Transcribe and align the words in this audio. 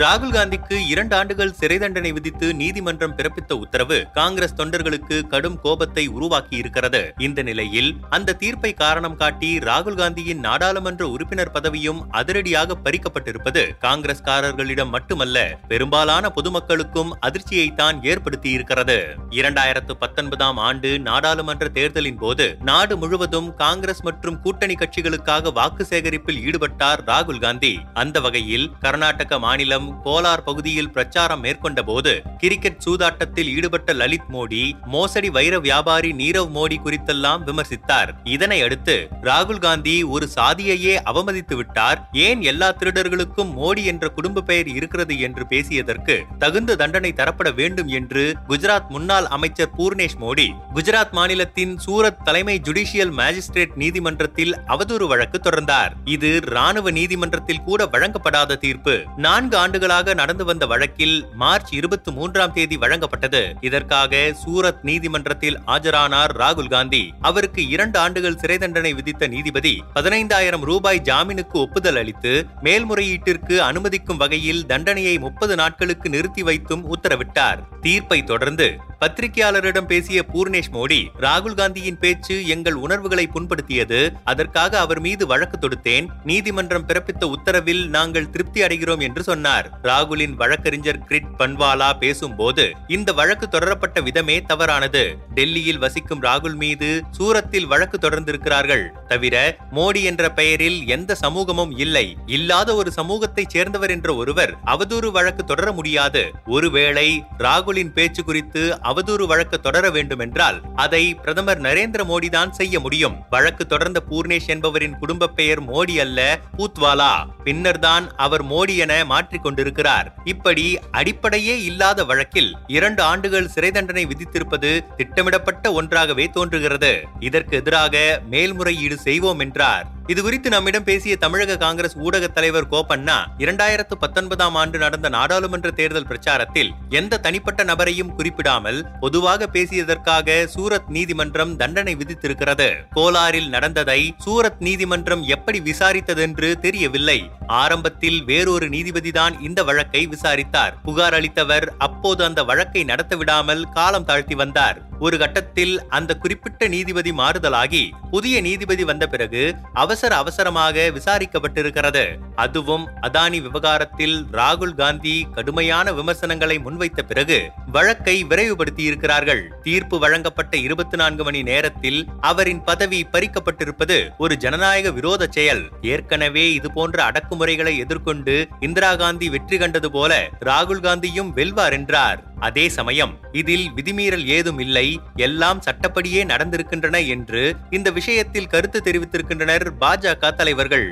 ராகுல் 0.00 0.34
காந்திக்கு 0.34 0.76
இரண்டு 0.90 1.14
ஆண்டுகள் 1.16 1.52
சிறை 1.58 1.76
தண்டனை 1.78 2.10
விதித்து 2.16 2.46
நீதிமன்றம் 2.60 3.14
பிறப்பித்த 3.16 3.52
உத்தரவு 3.62 3.96
காங்கிரஸ் 4.18 4.54
தொண்டர்களுக்கு 4.58 5.16
கடும் 5.32 5.58
கோபத்தை 5.64 6.04
உருவாக்கி 6.16 6.56
இருக்கிறது. 6.56 7.00
இந்த 7.26 7.42
நிலையில் 7.48 7.90
அந்த 8.16 8.34
தீர்ப்பை 8.42 8.70
காரணம் 8.74 9.16
காட்டி 9.22 9.50
ராகுல் 9.68 9.98
காந்தியின் 10.00 10.40
நாடாளுமன்ற 10.46 11.08
உறுப்பினர் 11.14 11.52
பதவியும் 11.56 12.00
அதிரடியாக 12.20 12.76
பறிக்கப்பட்டிருப்பது 12.84 13.64
காங்கிரஸ்காரர்களிடம் 13.86 14.94
மட்டுமல்ல 14.96 15.42
பெரும்பாலான 15.72 16.30
பொதுமக்களுக்கும் 16.36 17.10
அதிர்ச்சியைத்தான் 17.28 17.98
ஏற்படுத்தி 18.12 18.50
இருக்கிறது 18.50 18.98
இரண்டாயிரத்து 19.40 19.96
பத்தொன்பதாம் 20.04 20.62
ஆண்டு 20.68 20.92
நாடாளுமன்ற 21.08 21.68
தேர்தலின் 21.78 22.20
போது 22.24 22.48
நாடு 22.70 22.96
முழுவதும் 22.96 23.50
காங்கிரஸ் 23.64 24.04
மற்றும் 24.10 24.40
கூட்டணி 24.46 24.78
கட்சிகளுக்காக 24.84 25.54
வாக்கு 25.60 25.86
சேகரிப்பில் 25.92 26.42
ஈடுபட்டார் 26.46 27.04
ராகுல் 27.12 27.44
காந்தி. 27.46 27.74
அந்த 28.04 28.16
வகையில் 28.28 28.68
கர்நாடக 28.86 29.38
மாநிலம் 29.48 29.88
கோலார் 30.04 30.44
பகுதியில் 30.44 30.90
பிரச்சாரம் 30.90 31.40
மேற்கொண்ட 31.40 31.82
போது 31.82 32.22
கிரிக்கெட் 32.38 32.82
சூதாட்டத்தில் 32.84 33.50
ஈடுபட்ட 33.56 33.92
லலித் 33.92 34.28
மோடி 34.32 34.62
மோசடி 34.86 35.30
வைர 35.30 35.58
வியாபாரி 35.58 36.12
நீரவ் 36.12 36.50
மோடி 36.54 36.76
குறித்தெல்லாம் 36.84 37.42
விமர்சித்தார். 37.48 38.10
இதனை 38.24 38.62
அடுத்து 38.62 39.08
ராகுல் 39.22 39.58
காந்தி 39.58 40.02
ஒரு 40.02 40.28
சாதியையே 40.34 40.94
அவமதித்து 41.12 41.54
விட்டார். 41.54 42.08
ஏன் 42.12 42.42
எல்லா 42.42 42.72
திருடர்களுக்கும் 42.72 43.52
மோடி 43.58 43.84
என்ற 43.84 44.08
குடும்ப 44.08 44.40
பெயர் 44.40 44.68
இருக்கிறது 44.68 45.18
என்று 45.20 45.46
பேசியதற்கு 45.48 46.18
தகுந்த 46.38 46.76
தண்டனை 46.76 47.12
தரப்பட 47.12 47.54
வேண்டும் 47.54 47.88
என்று 47.88 48.36
குஜராத் 48.48 48.88
முன்னாள் 48.88 49.26
அமைச்சர் 49.26 49.70
பூர்ணேஷ் 49.78 50.18
மோடி 50.20 50.48
குஜராத் 50.74 51.10
மாநிலத்தின் 51.10 51.78
சூரத் 51.86 52.24
தலைமை 52.24 52.60
ஜுடிஷியல் 52.64 53.12
மேஜிஸ்ட்ரேட் 53.16 53.74
நீதிமன்றத்தில் 53.74 54.54
அவதூறு 54.66 55.06
வழக்கு 55.06 55.40
தொடர்ந்தார். 55.44 55.92
இது 56.04 56.40
ராணுவ 56.44 56.90
நீதிமன்றத்தில் 56.90 57.60
கூட 57.60 57.86
வழங்கப்படாத 57.86 58.56
தீர்ப்பு. 58.56 59.04
நான்கு 59.16 59.58
ஆண்டுகளாக 59.80 60.14
நடந்து 60.14 60.44
வந்த 60.44 60.66
வழக்கில் 60.66 61.24
மார்ச் 61.34 61.72
இருபத்தி 61.72 62.12
மூன்றாம் 62.12 62.52
தேதி 62.52 62.76
வழங்கப்பட்டது. 62.76 63.54
இதற்காக 63.60 64.34
சூரத் 64.46 64.82
நீதிமன்றத்தில் 64.82 65.58
ஆஜரானார் 65.66 66.34
ராகுல் 66.36 66.68
காந்தி. 66.68 67.14
அவருக்கு 67.20 67.68
இரண்டு 67.68 67.98
ஆண்டுகள் 67.98 68.36
சிறை 68.36 68.58
தண்டனை 68.58 68.92
விதித்த 68.92 69.26
நீதிபதி 69.26 69.84
பதினைந்தாயிரம் 69.94 70.60
ரூபாய் 70.60 71.02
ஜாமீனுக்கு 71.04 71.52
ஒப்புதல் 71.52 71.96
அளித்து 71.96 72.46
மேல்முறையீட்டிற்கு 72.62 73.56
அனுமதிக்கும் 73.56 74.16
வகையில் 74.16 74.66
தண்டனையை 74.66 75.18
முப்பது 75.18 75.56
நாட்களுக்கு 75.56 76.08
நிறுத்தி 76.08 76.42
வைத்தும் 76.42 76.84
உத்தரவிட்டார். 76.96 77.58
தீர்ப்பை 77.80 78.24
தொடர்ந்து 78.24 78.76
பத்திரிகையாளரிடம் 79.00 79.86
பேசிய 79.86 80.24
பூர்ணேஷ் 80.32 80.72
மோடி 80.72 81.08
ராகுல் 81.20 81.54
காந்தியின் 81.54 81.98
பேச்சு 81.98 82.46
எங்கள் 82.46 82.74
உணர்வுகளை 82.74 83.28
புண்படுத்தியது. 83.34 84.12
அதற்காக 84.24 84.78
அவர் 84.78 85.00
மீது 85.00 85.26
வழக்கு 85.26 85.58
தொடுத்தேன். 85.58 86.06
நீதிமன்றம் 86.24 86.86
பிறப்பித்த 86.86 87.24
உத்தரவில் 87.24 87.86
நாங்கள் 87.86 88.30
திருப்தி 88.30 88.62
அடைகிறோம் 88.62 89.00
என்று 89.00 89.22
சொன்னார். 89.22 89.70
ராகுலின் 89.82 90.34
வழக்கறிஞர் 90.34 90.98
கிரிட் 90.98 91.30
பன்வாலா 91.38 91.98
பேசும்போது 91.98 92.72
இந்த 92.86 93.12
வழக்கு 93.12 93.48
தொடரப்பட்ட 93.48 94.02
விதமே 94.02 94.42
தவறானது. 94.42 95.16
டெல்லியில் 95.34 95.78
வசிக்கும் 95.78 96.22
ராகுல் 96.22 96.54
மீது 96.54 97.02
சூரத்தில் 97.10 97.66
வழக்கு 97.66 98.08
தொடர்ந்திருக்கிறார்கள். 98.08 98.84
தவிர 99.08 99.56
மோடி 99.74 100.02
என்ற 100.02 100.30
பெயரில் 100.30 100.86
எந்த 100.86 101.14
சமூகமும் 101.14 101.78
இல்லை. 101.78 102.16
இல்லாத 102.26 102.74
ஒரு 102.74 102.92
சமூகத்தைச் 102.92 103.50
சேர்ந்தவர் 103.50 103.90
என்ற 103.90 104.14
ஒருவர் 104.14 104.54
அவதூறு 104.66 105.10
வழக்கு 105.10 105.44
தொடர 105.44 105.72
முடியாது. 105.72 106.30
ஒருவேளை 106.46 107.24
ராகுலின் 107.38 107.92
பேச்சு 107.92 108.24
குறித்து 108.24 108.78
அவதூறு 108.90 109.24
வழக்கு 109.32 109.56
தொடர 109.60 109.84
வேண்டும் 109.96 110.22
என்றால் 110.26 110.58
அதை 110.84 111.02
பிரதமர் 111.22 111.60
நரேந்திர 111.60 112.04
மோடி 112.10 112.28
தான் 112.36 112.52
செய்ய 112.52 112.80
முடியும். 112.80 113.16
வழக்கு 113.30 113.66
தொடர்ந்த 113.66 114.02
பூர்ணேஷ் 114.10 114.48
என்பவரின் 114.54 114.98
குடும்ப 114.98 115.30
பெயர் 115.38 115.62
மோடி 115.70 115.96
அல்ல 116.04 116.20
பூத்வாலா 116.58 117.12
பின்னர் 117.44 117.82
தான் 117.86 118.06
அவர் 118.16 118.44
மோடி 118.52 118.76
என 118.76 118.92
மாற்றிக் 119.04 119.42
கொண்டிருக்கிறார். 119.42 120.08
இப்படி 120.24 120.66
அடிப்படையே 120.90 121.56
இல்லாத 121.62 122.04
வழக்கில் 122.04 122.50
இரண்டு 122.66 123.02
ஆண்டுகள் 123.02 123.52
சிறை 123.54 123.70
தண்டனை 123.70 124.06
விதித்திருப்பது 124.06 124.72
திட்டமிடப்பட்ட 124.96 125.72
ஒன்றாகவே 125.72 126.26
தோன்றுகிறது. 126.38 126.92
இதற்கு 127.20 127.56
எதிராக 127.56 127.96
மேல்முறையீடு 128.34 128.98
செய்வோம் 129.08 129.38
என்றார். 129.38 129.86
இது 130.10 130.22
குறித்து 130.22 130.50
நம்மிடம் 130.50 130.84
பேசிய 130.84 131.16
தமிழக 131.16 131.56
காங்கிரஸ் 131.56 131.96
ஊடக 131.96 132.28
தலைவர் 132.28 132.68
கோபண்ணா 132.68 133.16
இரண்டாயிரத்து 133.38 133.94
பத்தொன்பதாம் 133.98 134.54
ஆண்டு 134.54 134.78
நடந்த 134.78 135.08
நாடாளுமன்ற 135.08 135.70
தேர்தல் 135.70 136.06
பிரச்சாரத்தில் 136.06 136.70
எந்த 136.88 137.20
தனிப்பட்ட 137.20 137.64
நபரையும் 137.64 138.14
குறிப்பிடாமல் 138.14 138.86
பொதுவாக 139.00 139.48
பேசியதற்காக 139.52 140.46
சூரத் 140.46 140.88
நீதிமன்றம் 140.88 141.56
தண்டனை 141.56 141.96
விதித்திருக்கிறது. 141.96 142.74
கோலாரில் 142.94 143.48
நடந்ததை 143.48 144.14
சூரத் 144.26 144.58
நீதிமன்றம் 144.58 145.22
எப்படி 145.22 145.60
விசாரித்ததென்று 145.60 146.54
தெரியவில்லை. 146.54 147.30
ஆரம்பத்தில் 147.46 148.24
வேறொரு 148.24 148.68
நீதிபதிதான் 148.68 149.40
இந்த 149.40 149.64
வழக்கை 149.64 150.06
விசாரித்தார். 150.06 150.76
புகார் 150.82 151.14
அளித்தவர் 151.14 151.66
அப்போது 151.78 152.24
அந்த 152.24 152.44
வழக்கை 152.44 152.84
நடத்த 152.84 153.16
விடாமல் 153.16 153.68
காலம் 153.68 154.04
தாழ்த்தி 154.04 154.34
வந்தார். 154.34 154.88
ஒரு 155.00 155.18
கட்டத்தில் 155.18 155.88
அந்த 155.88 156.14
குறிப்பிட்ட 156.14 156.68
நீதிபதி 156.68 157.10
மாறுதலாகி 157.10 157.90
புதிய 158.10 158.40
நீதிபதி 158.40 158.84
வந்த 158.84 159.06
பிறகு 159.06 159.54
அவசர 159.72 160.16
அவசரமாக 160.16 160.90
விசாரிக்கப்பட்டிருக்கிறது. 160.96 162.04
அதுவும் 162.34 162.88
அதானி 163.02 163.42
விவகாரத்தில் 163.42 164.26
ராகுல் 164.32 164.74
காந்தி 164.74 165.26
கடுமையான 165.34 165.92
விமர்சனங்களை 165.92 166.58
முன்வைத்த 166.58 167.02
பிறகு 167.02 167.50
வழக்கை 167.72 168.24
விரைவுபடுத்தி 168.24 168.84
இருக்கிறார்கள் 168.84 169.52
தீர்ப்பு 169.62 169.98
வழங்கப்பட்ட 169.98 170.56
இருபத்தி 170.56 170.96
நான்கு 170.96 171.24
மணி 171.24 171.42
நேரத்தில் 171.42 172.08
அவரின் 172.20 172.64
பதவி 172.64 173.06
பறிக்கப்பட்டிருப்பது 173.12 174.08
ஒரு 174.18 174.36
ஜனநாயக 174.36 174.90
விரோத 174.90 175.26
செயல். 175.30 175.70
ஏற்கனவே 175.80 176.52
இதுபோன்ற 176.52 177.10
அடக்குமுறைகளை 177.10 177.78
எதிர்கொண்டு 177.78 178.48
இந்திரா 178.60 178.94
காந்தி 178.94 179.28
வெற்றி 179.28 179.58
கண்டது 179.58 179.90
போல 179.90 180.28
ராகுல் 180.44 180.84
காந்தியும் 180.86 181.32
வெல்வார் 181.32 181.72
என்றார். 181.72 182.29
அதே 182.40 182.68
சமயம் 182.68 183.18
இதில் 183.32 183.66
விதிமீறல் 183.76 184.26
ஏதும் 184.26 184.58
இல்லை. 184.58 185.00
எல்லாம் 185.16 185.60
சட்டப்படியே 185.60 186.24
நடந்திருக்கின்றன 186.24 187.06
என்று 187.06 187.56
இந்த 187.70 187.90
விஷயத்தில் 187.90 188.46
கருத்து 188.46 188.80
தெரிவித்திருக்கின்றனர் 188.84 189.66
பாஜக 189.80 190.34
தலைவர்கள். 190.34 190.86